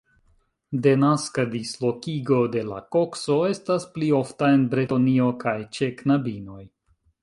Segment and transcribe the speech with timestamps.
[0.87, 6.63] Denaska dislokigo de la kokso estas pli ofta en Bretonio kaj ĉe knabinoj.